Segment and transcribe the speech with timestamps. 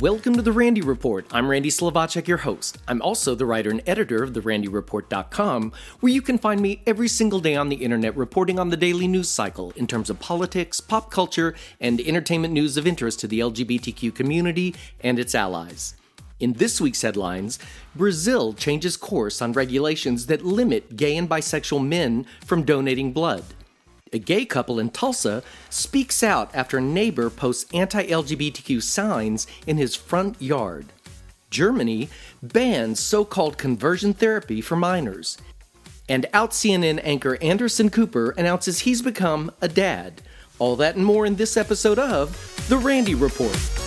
[0.00, 1.24] Welcome to the Randy Report.
[1.30, 2.76] I'm Randy Slovacek, your host.
[2.86, 7.40] I'm also the writer and editor of therandyreport.com, where you can find me every single
[7.40, 11.10] day on the internet reporting on the daily news cycle in terms of politics, pop
[11.10, 15.94] culture, and entertainment news of interest to the LGBTQ community and its allies.
[16.40, 17.58] In this week's headlines,
[17.94, 23.44] Brazil changes course on regulations that limit gay and bisexual men from donating blood.
[24.12, 29.78] A gay couple in Tulsa speaks out after a neighbor posts anti LGBTQ signs in
[29.78, 30.86] his front yard.
[31.50, 32.08] Germany
[32.42, 35.38] bans so called conversion therapy for minors.
[36.08, 40.22] And out CNN anchor Anderson Cooper announces he's become a dad.
[40.58, 43.85] All that and more in this episode of The Randy Report.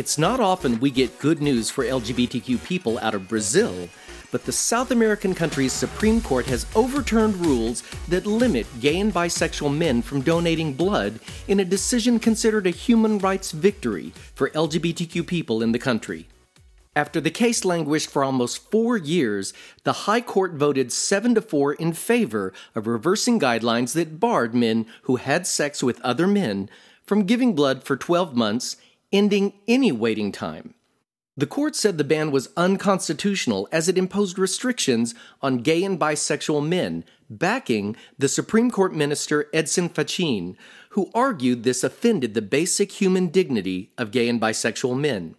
[0.00, 3.86] It's not often we get good news for LGBTQ people out of Brazil,
[4.30, 9.76] but the South American country's Supreme Court has overturned rules that limit gay and bisexual
[9.76, 15.62] men from donating blood in a decision considered a human rights victory for LGBTQ people
[15.62, 16.28] in the country.
[16.96, 19.52] After the case languished for almost four years,
[19.84, 24.86] the High Court voted 7 to 4 in favor of reversing guidelines that barred men
[25.02, 26.70] who had sex with other men
[27.04, 28.76] from giving blood for 12 months
[29.12, 30.74] ending any waiting time.
[31.36, 36.66] The court said the ban was unconstitutional as it imposed restrictions on gay and bisexual
[36.66, 40.56] men, backing the Supreme Court minister Edson Fachin,
[40.90, 45.34] who argued this offended the basic human dignity of gay and bisexual men.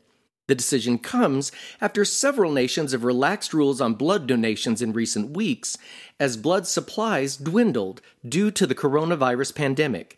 [0.47, 5.77] The decision comes after several nations have relaxed rules on blood donations in recent weeks
[6.19, 10.17] as blood supplies dwindled due to the coronavirus pandemic.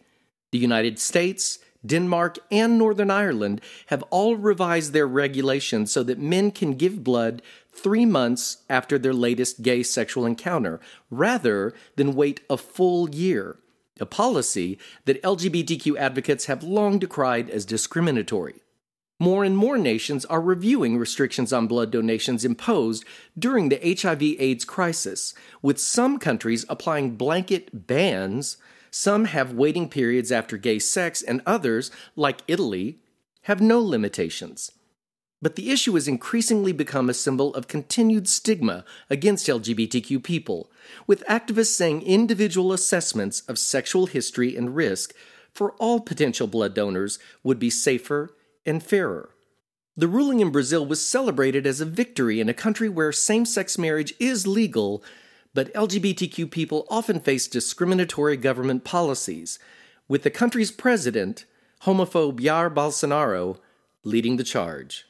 [0.52, 6.52] The United States, Denmark, and Northern Ireland have all revised their regulations so that men
[6.52, 10.80] can give blood three months after their latest gay sexual encounter,
[11.10, 13.58] rather than wait a full year,
[14.00, 18.56] a policy that LGBTQ advocates have long decried as discriminatory.
[19.20, 23.06] More and more nations are reviewing restrictions on blood donations imposed
[23.38, 28.58] during the HIV AIDS crisis, with some countries applying blanket bans
[28.96, 33.00] some have waiting periods after gay sex, and others, like Italy,
[33.44, 34.72] have no limitations.
[35.42, 40.72] But the issue has increasingly become a symbol of continued stigma against LGBTQ people,
[41.08, 45.16] with activists saying individual assessments of sexual history and risk
[45.52, 49.32] for all potential blood donors would be safer and fairer.
[49.98, 53.76] The ruling in Brazil was celebrated as a victory in a country where same sex
[53.76, 55.04] marriage is legal
[55.54, 59.60] but LGBTQ people often face discriminatory government policies,
[60.08, 61.46] with the country's president,
[61.84, 63.60] homophobe Jair Bolsonaro,
[64.04, 65.06] leading the charge.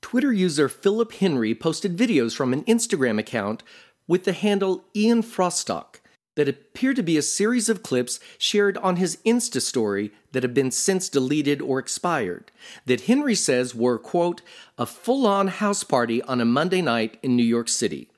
[0.00, 3.62] Twitter user Philip Henry posted videos from an Instagram account
[4.06, 5.96] with the handle Ian Frostock
[6.36, 10.54] that appear to be a series of clips shared on his Insta story that have
[10.54, 12.50] been since deleted or expired,
[12.86, 14.42] that Henry says were, quote,
[14.76, 18.08] a full on house party on a Monday night in New York City.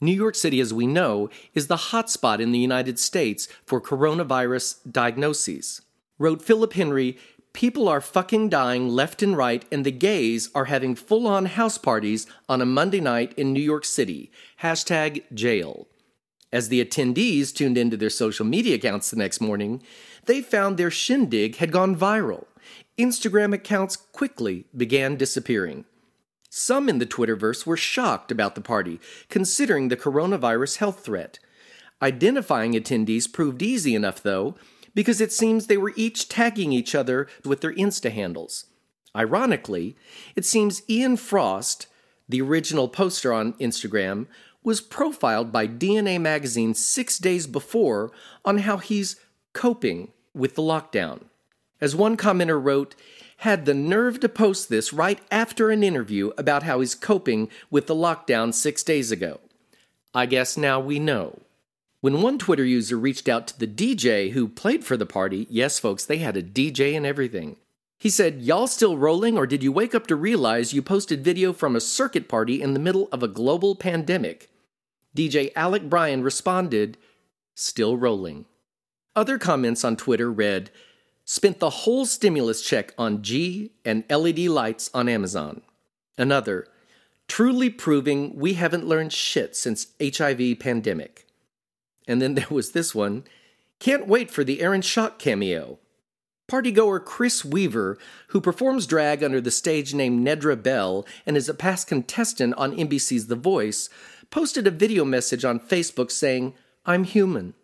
[0.00, 4.78] New York City, as we know, is the hotspot in the United States for coronavirus
[4.90, 5.80] diagnoses.
[6.18, 7.16] Wrote Philip Henry,
[7.52, 11.76] People are fucking dying left and right, and the gays are having full on house
[11.78, 14.32] parties on a Monday night in New York City.
[14.62, 15.86] Hashtag jail.
[16.52, 19.82] As the attendees tuned into their social media accounts the next morning,
[20.26, 22.44] they found their shindig had gone viral.
[22.98, 25.86] Instagram accounts quickly began disappearing.
[26.50, 31.38] Some in the Twitterverse were shocked about the party, considering the coronavirus health threat.
[32.02, 34.54] Identifying attendees proved easy enough, though,
[34.94, 38.66] because it seems they were each tagging each other with their Insta handles.
[39.16, 39.96] Ironically,
[40.36, 41.86] it seems Ian Frost,
[42.28, 44.26] the original poster on Instagram,
[44.64, 48.10] was profiled by DNA Magazine six days before
[48.44, 49.16] on how he's
[49.52, 51.22] coping with the lockdown.
[51.80, 52.94] As one commenter wrote,
[53.38, 57.88] had the nerve to post this right after an interview about how he's coping with
[57.88, 59.40] the lockdown six days ago.
[60.14, 61.40] I guess now we know.
[62.00, 65.80] When one Twitter user reached out to the DJ who played for the party, yes,
[65.80, 67.56] folks, they had a DJ and everything.
[67.98, 71.52] He said, Y'all still rolling, or did you wake up to realize you posted video
[71.52, 74.50] from a circuit party in the middle of a global pandemic?
[75.16, 76.96] DJ Alec Bryan responded,
[77.54, 78.46] Still rolling.
[79.14, 80.70] Other comments on Twitter read,
[81.24, 85.62] Spent the whole stimulus check on G and LED lights on Amazon.
[86.18, 86.66] Another,
[87.28, 91.26] truly proving we haven't learned shit since HIV pandemic.
[92.08, 93.24] And then there was this one.
[93.78, 95.78] Can't wait for the Aaron Schock cameo.
[96.50, 97.96] Partygoer Chris Weaver,
[98.28, 102.76] who performs drag under the stage name Nedra Bell and is a past contestant on
[102.76, 103.88] NBC's The Voice,
[104.32, 107.54] posted a video message on Facebook saying, I'm human.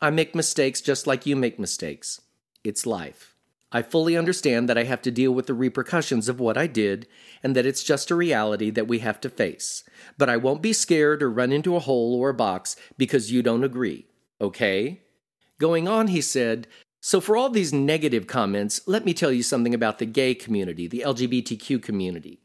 [0.00, 2.20] I make mistakes just like you make mistakes.
[2.64, 3.36] It's life.
[3.70, 7.06] I fully understand that I have to deal with the repercussions of what I did
[7.42, 9.84] and that it's just a reality that we have to face.
[10.16, 13.42] But I won't be scared or run into a hole or a box because you
[13.42, 14.06] don't agree.
[14.40, 15.02] Okay?
[15.58, 16.66] Going on, he said,
[17.00, 20.88] so, for all these negative comments, let me tell you something about the gay community,
[20.88, 22.40] the LGBTQ community.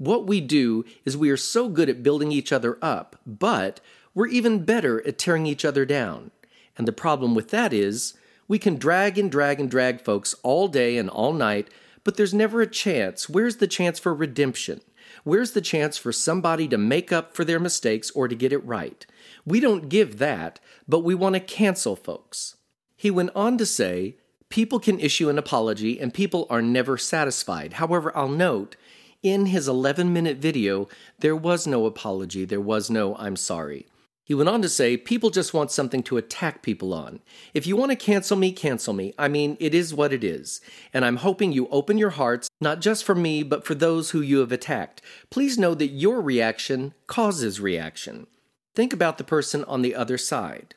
[0.00, 3.80] What we do is we are so good at building each other up, but
[4.14, 6.30] we're even better at tearing each other down.
[6.78, 8.14] And the problem with that is
[8.48, 11.68] we can drag and drag and drag folks all day and all night,
[12.02, 13.28] but there's never a chance.
[13.28, 14.80] Where's the chance for redemption?
[15.22, 18.64] Where's the chance for somebody to make up for their mistakes or to get it
[18.64, 19.04] right?
[19.44, 22.56] We don't give that, but we want to cancel folks.
[22.96, 24.16] He went on to say,
[24.48, 27.74] People can issue an apology and people are never satisfied.
[27.74, 28.74] However, I'll note,
[29.22, 30.88] in his 11 minute video,
[31.18, 33.86] there was no apology, there was no I'm sorry.
[34.24, 37.18] He went on to say, People just want something to attack people on.
[37.52, 39.12] If you want to cancel me, cancel me.
[39.18, 40.60] I mean, it is what it is.
[40.94, 44.20] And I'm hoping you open your hearts, not just for me, but for those who
[44.20, 45.02] you have attacked.
[45.30, 48.28] Please know that your reaction causes reaction.
[48.76, 50.76] Think about the person on the other side.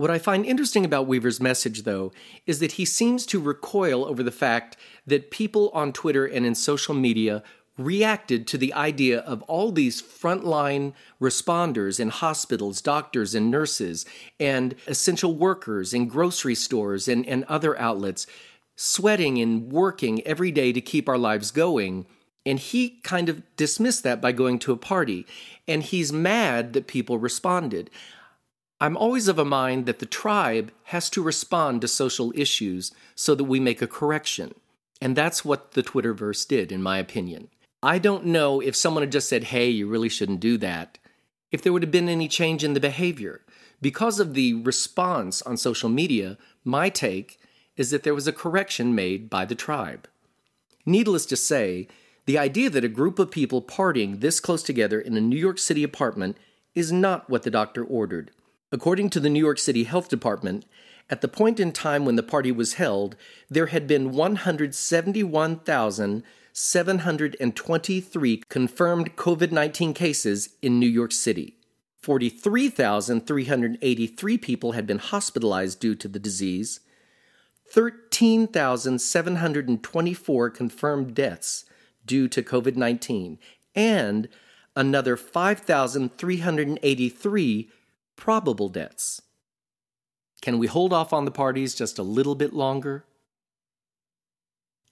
[0.00, 2.10] What I find interesting about Weaver's message, though,
[2.46, 6.54] is that he seems to recoil over the fact that people on Twitter and in
[6.54, 7.42] social media
[7.84, 14.04] reacted to the idea of all these frontline responders in hospitals, doctors, and nurses,
[14.38, 18.26] and essential workers in grocery stores and, and other outlets
[18.76, 22.06] sweating and working every day to keep our lives going.
[22.46, 25.26] And he kind of dismissed that by going to a party.
[25.68, 27.90] And he's mad that people responded.
[28.80, 33.34] I'm always of a mind that the tribe has to respond to social issues so
[33.34, 34.54] that we make a correction.
[35.02, 37.48] And that's what the Twitterverse did, in my opinion.
[37.82, 40.98] I don't know if someone had just said, hey, you really shouldn't do that,
[41.50, 43.40] if there would have been any change in the behavior.
[43.80, 47.40] Because of the response on social media, my take
[47.76, 50.06] is that there was a correction made by the tribe.
[50.84, 51.88] Needless to say,
[52.26, 55.58] the idea that a group of people partying this close together in a New York
[55.58, 56.36] City apartment
[56.74, 58.30] is not what the doctor ordered.
[58.70, 60.66] According to the New York City Health Department,
[61.08, 63.16] at the point in time when the party was held,
[63.48, 64.12] there had been
[66.52, 71.56] 171,723 confirmed COVID 19 cases in New York City.
[72.02, 76.80] 43,383 people had been hospitalized due to the disease.
[77.70, 81.64] 13,724 confirmed deaths
[82.04, 83.38] due to COVID 19,
[83.76, 84.28] and
[84.74, 87.70] another 5,383
[88.16, 89.22] probable deaths.
[90.42, 93.04] Can we hold off on the parties just a little bit longer?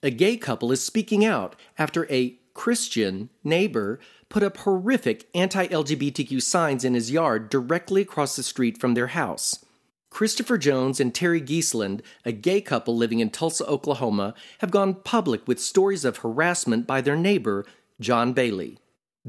[0.01, 3.99] A gay couple is speaking out after a Christian neighbor
[4.29, 9.09] put up horrific anti LGBTQ signs in his yard directly across the street from their
[9.09, 9.65] house.
[10.09, 15.49] Christopher Jones and Terry Geesland, a gay couple living in Tulsa, Oklahoma, have gone public
[15.49, 17.67] with stories of harassment by their neighbor,
[17.99, 18.79] John Bailey.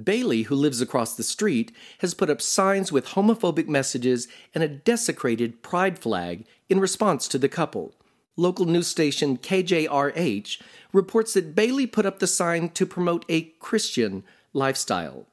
[0.02, 4.68] Bailey, who lives across the street, has put up signs with homophobic messages and a
[4.68, 7.96] desecrated pride flag in response to the couple.
[8.40, 10.62] Local news station KJRH
[10.94, 15.26] reports that Bailey put up the sign to promote a Christian lifestyle.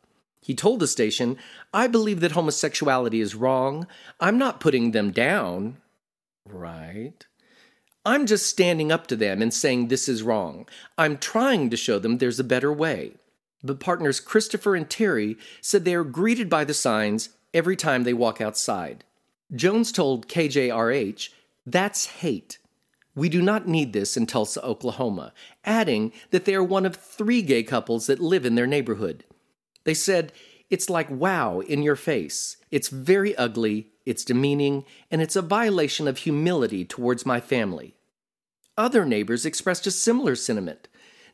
[0.43, 1.37] He told the station,
[1.73, 3.87] I believe that homosexuality is wrong.
[4.21, 5.77] I'm not putting them down.
[6.45, 7.25] Right.
[8.05, 10.67] I'm just standing up to them and saying this is wrong.
[10.99, 13.15] I'm trying to show them there's a better way
[13.67, 18.15] but partners Christopher and Terry said they are greeted by the signs every time they
[18.15, 19.05] walk outside.
[19.55, 21.31] Jones told KJRH,
[21.65, 22.59] That's hate.
[23.16, 25.32] We do not need this in Tulsa, Oklahoma,
[25.64, 29.25] adding that they are one of three gay couples that live in their neighborhood.
[29.85, 30.32] They said,
[30.68, 32.58] It's like wow in your face.
[32.70, 37.94] It's very ugly, it's demeaning, and it's a violation of humility towards my family.
[38.76, 40.87] Other neighbors expressed a similar sentiment.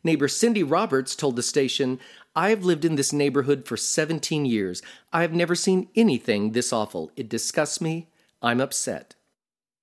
[0.04, 1.98] Neighbor Cindy Roberts told the station,
[2.36, 4.82] I have lived in this neighborhood for 17 years.
[5.12, 7.10] I have never seen anything this awful.
[7.16, 8.08] It disgusts me.
[8.40, 9.16] I'm upset.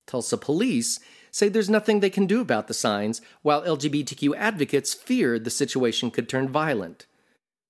[0.08, 1.00] Tulsa police
[1.32, 6.12] say there's nothing they can do about the signs, while LGBTQ advocates fear the situation
[6.12, 7.06] could turn violent.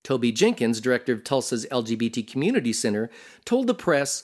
[0.03, 3.09] Toby Jenkins, director of Tulsa's LGBT Community Center,
[3.45, 4.23] told the press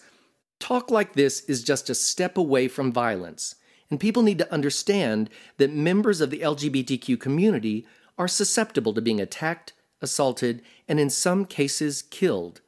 [0.60, 3.56] Talk like this is just a step away from violence,
[3.90, 7.86] and people need to understand that members of the LGBTQ community
[8.18, 12.62] are susceptible to being attacked, assaulted, and in some cases killed.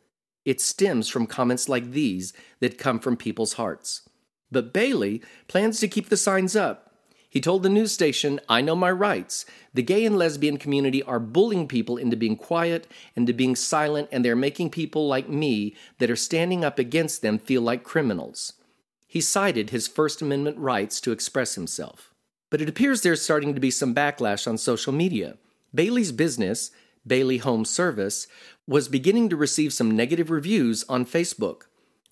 [0.45, 4.06] It stems from comments like these that come from people's hearts.
[4.51, 6.87] But Bailey plans to keep the signs up.
[7.29, 9.45] He told the news station, I know my rights.
[9.73, 14.07] The gay and lesbian community are bullying people into being quiet and to being silent,
[14.11, 18.53] and they're making people like me that are standing up against them feel like criminals.
[19.07, 22.13] He cited his First Amendment rights to express himself.
[22.49, 25.37] But it appears there's starting to be some backlash on social media.
[25.75, 26.71] Bailey's business,
[27.05, 28.27] Bailey Home Service,
[28.65, 31.63] was beginning to receive some negative reviews on Facebook.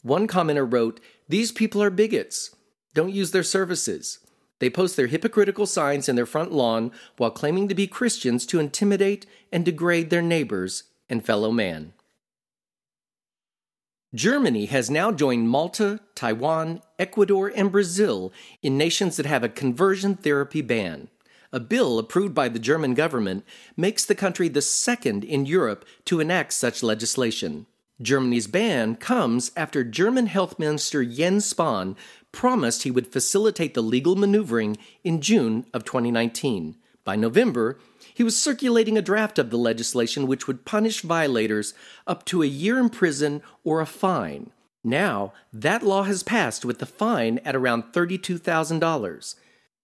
[0.06, 2.56] One commenter wrote, These people are bigots.
[2.94, 4.20] Don't use their services.
[4.60, 8.60] They post their hypocritical signs in their front lawn while claiming to be Christians to
[8.60, 11.94] intimidate and degrade their neighbors and fellow man.
[14.14, 18.32] Germany has now joined Malta, Taiwan, Ecuador, and Brazil
[18.62, 21.08] in nations that have a conversion therapy ban.
[21.52, 23.44] A bill approved by the German government
[23.76, 27.66] makes the country the second in Europe to enact such legislation.
[28.02, 31.96] Germany's ban comes after German Health Minister Jens Spahn
[32.32, 36.76] promised he would facilitate the legal maneuvering in June of 2019.
[37.06, 37.80] By November,
[38.14, 41.74] he was circulating a draft of the legislation which would punish violators
[42.06, 44.52] up to a year in prison or a fine.
[44.84, 49.36] Now, that law has passed with the fine at around $32,000.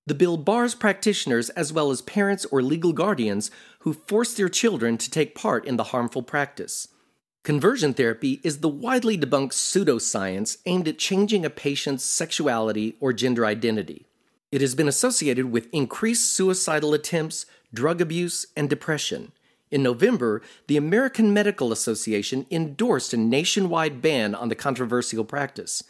[0.06, 4.98] The bill bars practitioners as well as parents or legal guardians who force their children
[4.98, 6.88] to take part in the harmful practice.
[7.43, 13.48] Conversion therapy is the widely debunked pseudoscience aimed at changing a patient's sexuality or gender
[13.48, 14.05] identity.
[14.51, 19.31] It has been associated with increased suicidal attempts, drug abuse, and depression.
[19.71, 25.83] In November, the American Medical Association endorsed a nationwide ban on the controversial practice.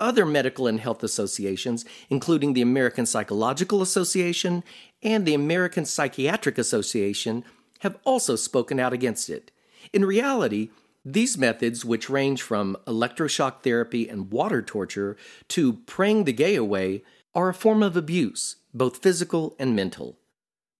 [0.00, 4.64] Other medical and health associations, including the American Psychological Association
[5.02, 7.44] and the American Psychiatric Association,
[7.80, 9.50] have also spoken out against it.
[9.92, 10.70] In reality,
[11.04, 15.16] these methods, which range from electroshock therapy and water torture
[15.48, 17.02] to praying the gay away,
[17.34, 20.18] are a form of abuse, both physical and mental.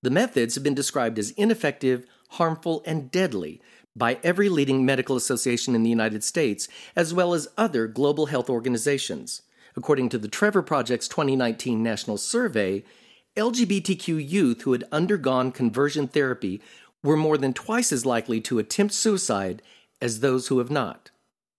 [0.02, 3.60] The methods have been described as ineffective, harmful, and deadly
[3.96, 8.50] by every leading medical association in the United States, as well as other global health
[8.50, 9.42] organizations.
[9.76, 12.84] According to the Trevor Project's 2019 National Survey,
[13.36, 16.60] LGBTQ youth who had undergone conversion therapy
[17.02, 19.62] were more than twice as likely to attempt suicide
[20.00, 21.10] as those who have not.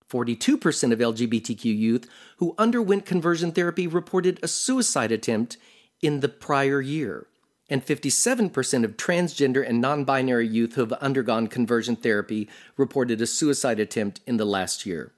[0.10, 5.58] 42% of LGBTQ youth who underwent conversion therapy reported a suicide attempt
[6.01, 7.27] in the prior year.
[7.68, 13.25] And 57% of transgender and non binary youth who have undergone conversion therapy reported a
[13.25, 15.13] suicide attempt in the last year.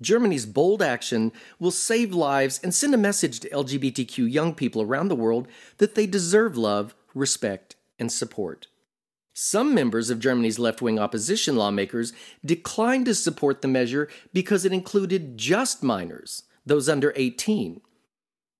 [0.00, 5.08] Germany's bold action will save lives and send a message to LGBTQ young people around
[5.08, 5.46] the world
[5.76, 8.66] that they deserve love, respect, and support.
[9.36, 12.12] Some members of Germany's left wing opposition lawmakers
[12.44, 17.80] declined to support the measure because it included just minors, those under 18.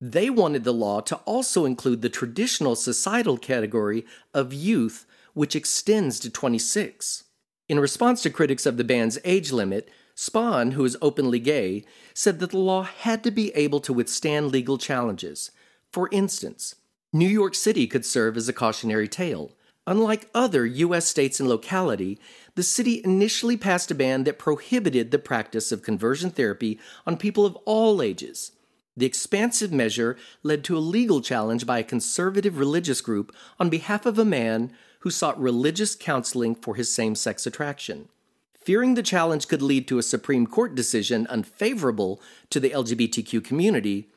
[0.01, 4.05] They wanted the law to also include the traditional societal category
[4.35, 7.23] of youth, which extends to 26.
[7.69, 12.41] In response to critics of the ban's age limit, Spahn, who is openly gay, said
[12.41, 15.53] that the law had to be able to withstand legal challenges.
[15.93, 16.75] For instance,
[17.13, 19.53] New York City could serve as a cautionary tale.
[19.87, 21.07] Unlike other U.S.
[21.07, 22.19] states and locality,
[22.55, 27.45] the city initially passed a ban that prohibited the practice of conversion therapy on people
[27.45, 28.53] of all ages.
[28.97, 34.07] The expansive measure led to a legal challenge by a conservative religious group on behalf
[34.07, 38.09] of a man who sought religious counseling for his same sex attraction.
[38.55, 44.09] Fearing the challenge could lead to a Supreme Court decision unfavorable to the LGBTQ community,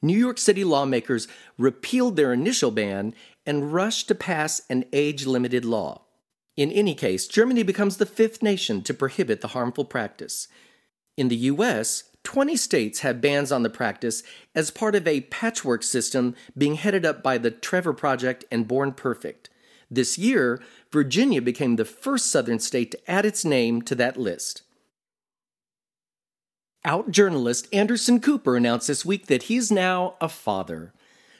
[0.00, 3.14] New York City lawmakers repealed their initial ban
[3.48, 6.02] and rushed to pass an age limited law.
[6.54, 10.48] In any case, Germany becomes the fifth nation to prohibit the harmful practice.
[11.16, 14.22] In the US, 20 states have bans on the practice
[14.54, 18.92] as part of a patchwork system being headed up by the Trevor Project and Born
[18.92, 19.48] Perfect.
[19.90, 20.60] This year,
[20.92, 24.60] Virginia became the first southern state to add its name to that list.
[26.84, 30.92] Out journalist Anderson Cooper announced this week that he's now a father.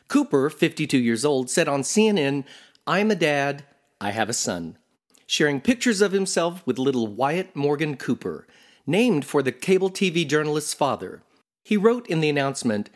[0.09, 2.45] Cooper, 52 years old, said on CNN,
[2.87, 3.65] I'm a dad,
[4.01, 4.79] I have a son,
[5.27, 8.47] sharing pictures of himself with little Wyatt Morgan Cooper,
[8.87, 11.23] named for the cable TV journalist's father.
[11.63, 12.89] He wrote in the announcement,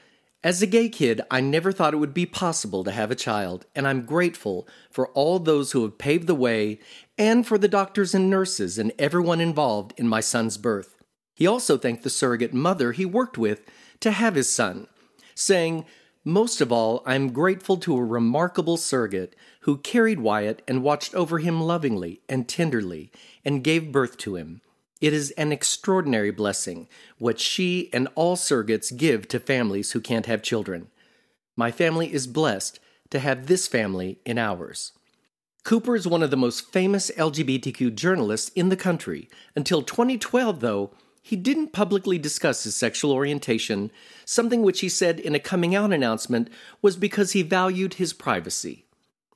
[0.42, 3.66] As a gay kid, I never thought it would be possible to have a child,
[3.74, 6.80] and I'm grateful for all those who have paved the way
[7.18, 10.96] and for the doctors and nurses and everyone involved in my son's birth.
[11.34, 13.60] He also thanked the surrogate mother he worked with
[14.00, 14.86] to have his son,
[15.34, 15.84] saying,
[16.24, 21.38] Most of all, I'm grateful to a remarkable surrogate who carried Wyatt and watched over
[21.38, 23.10] him lovingly and tenderly
[23.44, 24.60] and gave birth to him.
[25.00, 26.86] It is an extraordinary blessing
[27.18, 30.88] what she and all surrogates give to families who can't have children.
[31.56, 32.78] My family is blessed
[33.10, 34.92] to have this family in ours.
[35.64, 39.28] Cooper is one of the most famous LGBTQ journalists in the country.
[39.56, 43.90] Until 2012, though, he didn't publicly discuss his sexual orientation,
[44.24, 46.50] something which he said in a coming out announcement
[46.82, 48.84] was because he valued his privacy.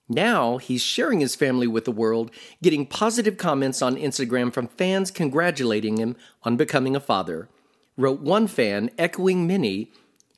[0.09, 2.31] Now he's sharing his family with the world,
[2.63, 7.49] getting positive comments on Instagram from fans congratulating him on becoming a father.
[7.97, 9.91] Wrote one fan, echoing many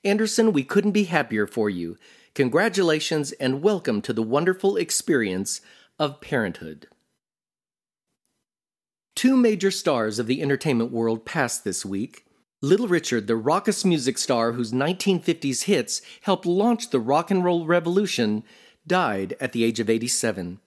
[0.05, 1.99] Anderson, we couldn't be happier for you.
[2.35, 5.61] Congratulations and welcome to the wonderful experience
[5.99, 6.87] of parenthood.
[9.19, 12.25] Two major stars of the entertainment world passed this week.
[12.63, 17.67] Little Richard, the raucous music star whose 1950s hits helped launch the rock and roll
[17.67, 18.45] revolution,
[18.87, 20.61] died at the age of 87.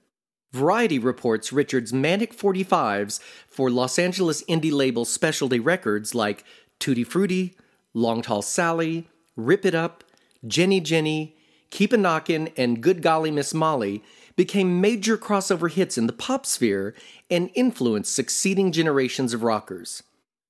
[0.52, 6.44] Variety reports Richard's manic 45s for Los Angeles indie label Specialty Records like
[6.78, 7.56] Tutti Frutti,
[7.94, 10.04] Long Tall Sally, Rip It Up,
[10.46, 11.38] Jenny Jenny,
[11.70, 14.04] Keep a Knockin', and Good Golly Miss Molly
[14.42, 16.96] became major crossover hits in the pop sphere
[17.30, 20.02] and influenced succeeding generations of rockers.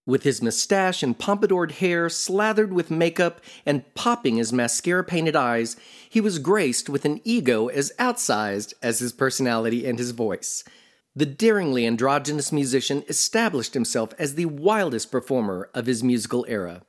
[0.05, 5.75] With his mustache and pompadoured hair slathered with makeup and popping his mascara painted eyes,
[6.09, 10.63] he was graced with an ego as outsized as his personality and his voice.
[11.13, 16.83] The daringly androgynous musician established himself as the wildest performer of his musical era.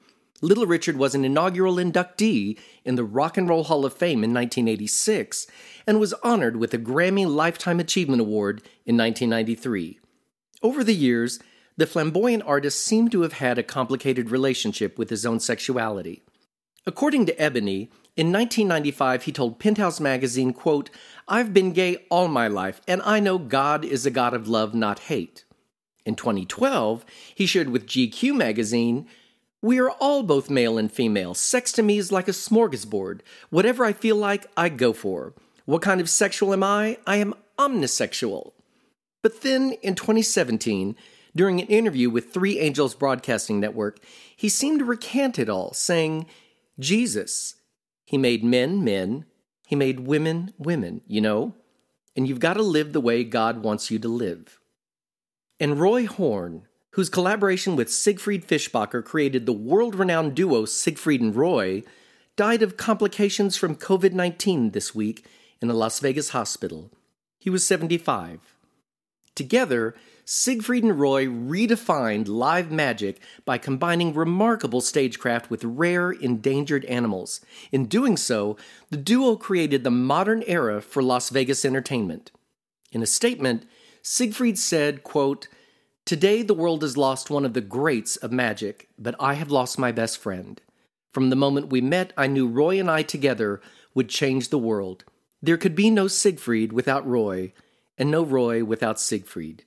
[0.44, 4.34] Little Richard was an inaugural inductee in the Rock and Roll Hall of Fame in
[4.34, 5.46] 1986
[5.86, 10.00] and was honored with a Grammy Lifetime Achievement Award in 1993.
[10.60, 11.38] Over the years,
[11.76, 16.24] the flamboyant artist seemed to have had a complicated relationship with his own sexuality.
[16.86, 20.90] According to Ebony, in 1995 he told Penthouse magazine, quote,
[21.28, 24.74] "I've been gay all my life and I know God is a God of love,
[24.74, 25.44] not hate."
[26.04, 29.06] In 2012, he shared with GQ magazine,
[29.62, 31.34] we are all both male and female.
[31.34, 33.20] Sex to me is like a smorgasbord.
[33.48, 35.34] Whatever I feel like, I go for.
[35.64, 36.98] What kind of sexual am I?
[37.06, 38.52] I am omnisexual.
[39.22, 40.96] But then in 2017,
[41.34, 44.00] during an interview with Three Angels Broadcasting Network,
[44.36, 46.26] he seemed to recant it all, saying,
[46.80, 47.54] Jesus,
[48.04, 49.24] he made men men,
[49.68, 51.54] he made women women, you know?
[52.16, 54.58] And you've got to live the way God wants you to live.
[55.60, 61.34] And Roy Horn, whose collaboration with Siegfried Fischbacher created the world renowned duo Siegfried and
[61.34, 61.82] Roy,
[62.36, 65.26] died of complications from COVID 19 this week
[65.60, 66.90] in a Las Vegas hospital.
[67.38, 68.56] He was 75.
[69.34, 77.40] Together, Siegfried and Roy redefined live magic by combining remarkable stagecraft with rare, endangered animals.
[77.72, 78.56] In doing so,
[78.90, 82.30] the duo created the modern era for Las Vegas entertainment.
[82.92, 83.64] In a statement,
[84.02, 85.48] Siegfried said, quote,
[86.04, 89.78] Today, the world has lost one of the greats of magic, but I have lost
[89.78, 90.60] my best friend.
[91.12, 93.60] From the moment we met, I knew Roy and I together
[93.94, 95.04] would change the world.
[95.40, 97.52] There could be no Siegfried without Roy,
[97.96, 99.64] and no Roy without Siegfried.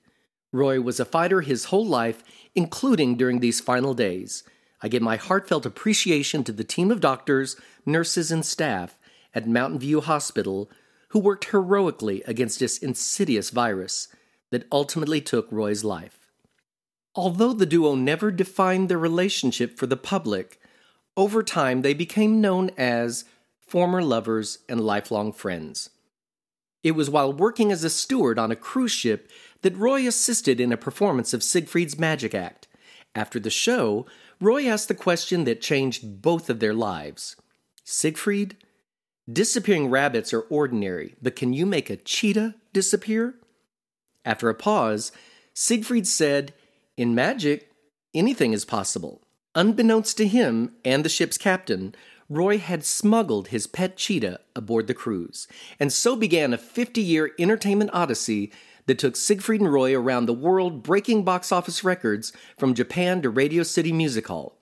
[0.52, 2.22] Roy was a fighter his whole life,
[2.54, 4.44] including during these final days.
[4.82, 8.98] I give my heartfelt appreciation to the team of doctors, nurses, and staff
[9.34, 10.70] at Mountain View Hospital
[11.08, 14.08] who worked heroically against this insidious virus
[14.50, 16.25] that ultimately took Roy's life.
[17.16, 20.60] Although the duo never defined their relationship for the public,
[21.16, 23.24] over time they became known as
[23.58, 25.88] former lovers and lifelong friends.
[26.82, 29.30] It was while working as a steward on a cruise ship
[29.62, 32.68] that Roy assisted in a performance of Siegfried's Magic Act.
[33.14, 34.06] After the show,
[34.40, 37.34] Roy asked the question that changed both of their lives
[37.82, 38.58] Siegfried,
[39.32, 43.36] disappearing rabbits are ordinary, but can you make a cheetah disappear?
[44.24, 45.12] After a pause,
[45.54, 46.52] Siegfried said
[46.96, 47.70] in magic,
[48.14, 49.22] anything is possible.
[49.54, 51.94] Unbeknownst to him and the ship's captain,
[52.28, 55.46] Roy had smuggled his pet cheetah aboard the cruise,
[55.78, 58.52] and so began a 50 year entertainment odyssey
[58.86, 63.30] that took Siegfried and Roy around the world, breaking box office records from Japan to
[63.30, 64.58] Radio City Music Hall.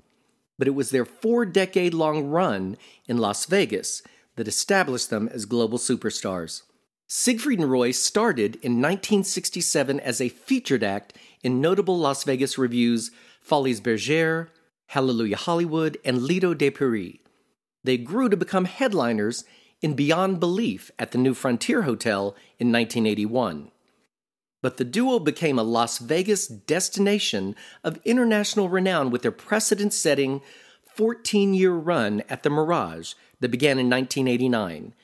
[0.58, 4.02] But it was their four decade long run in Las Vegas
[4.36, 6.62] that established them as global superstars.
[7.06, 11.12] Siegfried and Roy started in 1967 as a featured act
[11.44, 14.48] in notable Las Vegas revues Folies Bergère,
[14.86, 17.18] Hallelujah Hollywood, and Lido de Paris.
[17.84, 19.44] They grew to become headliners
[19.82, 23.70] in Beyond Belief at the New Frontier Hotel in 1981.
[24.62, 27.54] But the duo became a Las Vegas destination
[27.84, 30.40] of international renown with their precedent setting
[30.94, 34.94] 14 year run at the Mirage that began in 1989.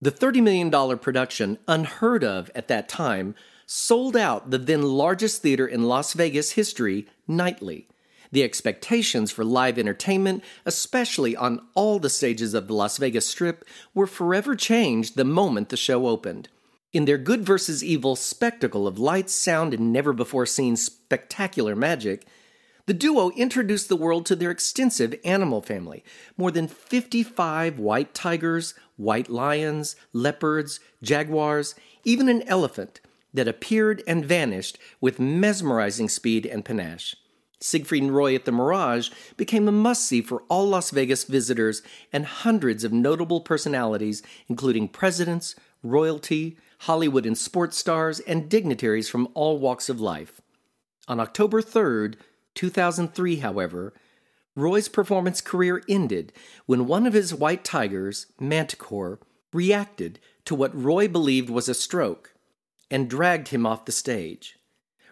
[0.00, 3.34] The $30 million production, unheard of at that time,
[3.72, 7.86] sold out the then largest theater in Las Vegas history nightly.
[8.32, 13.64] The expectations for live entertainment, especially on all the stages of the Las Vegas Strip,
[13.94, 16.48] were forever changed the moment the show opened.
[16.92, 22.26] In their good versus evil spectacle of lights, sound, and never before seen spectacular magic,
[22.86, 26.02] the duo introduced the world to their extensive animal family
[26.36, 33.00] more than 55 white tigers, white lions, leopards, jaguars, even an elephant
[33.32, 37.16] that appeared and vanished with mesmerizing speed and panache.
[37.60, 41.82] Siegfried and Roy at the Mirage became a must see for all Las Vegas visitors
[42.12, 49.28] and hundreds of notable personalities, including presidents, royalty, Hollywood and sports stars, and dignitaries from
[49.34, 50.40] all walks of life.
[51.06, 52.14] On October 3,
[52.54, 53.92] 2003, however,
[54.56, 56.32] Roy's performance career ended
[56.64, 59.18] when one of his white tigers, Montecore,
[59.52, 62.34] reacted to what Roy believed was a stroke
[62.90, 64.58] and dragged him off the stage.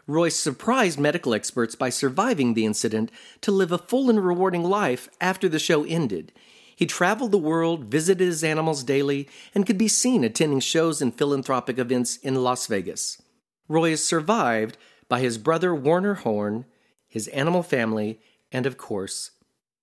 [0.07, 3.11] Roy surprised medical experts by surviving the incident
[3.43, 6.33] to live a full and rewarding life after the show ended.
[6.75, 11.14] He traveled the world, visited his animals daily, and could be seen attending shows and
[11.14, 13.21] philanthropic events in Las Vegas.
[13.69, 16.64] Roy is survived by his brother Werner Horn,
[17.07, 19.33] his animal family, and of course,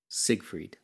[0.08, 0.77] Siegfried.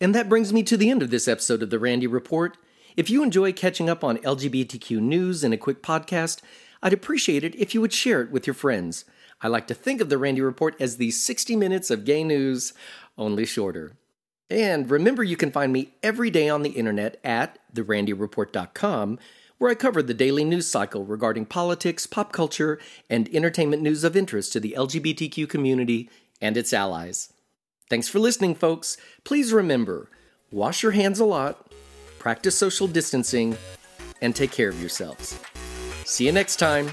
[0.00, 2.58] And that brings me to the end of this episode of the Randy Report.
[2.96, 6.40] If you enjoy catching up on LGBTQ news in a quick podcast,
[6.80, 9.04] I'd appreciate it if you would share it with your friends.
[9.40, 12.72] I like to think of the Randy Report as the 60 minutes of gay news,
[13.18, 13.96] only shorter.
[14.48, 19.18] And remember, you can find me every day on the internet at therandyreport.com,
[19.58, 22.78] where I cover the daily news cycle regarding politics, pop culture,
[23.10, 26.08] and entertainment news of interest to the LGBTQ community
[26.40, 27.32] and its allies.
[27.90, 28.96] Thanks for listening, folks.
[29.24, 30.10] Please remember
[30.52, 31.63] wash your hands a lot
[32.24, 33.54] practice social distancing,
[34.22, 35.38] and take care of yourselves.
[36.06, 36.88] See you next time.